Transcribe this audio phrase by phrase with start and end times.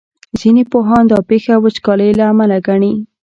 [0.39, 2.93] ځینې پوهان دا پېښه وچکالۍ له امله ګڼي.